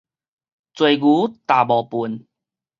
[0.03, 0.09] 濟牛踏無糞